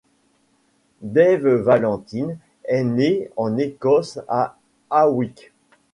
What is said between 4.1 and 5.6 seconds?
à Hawick.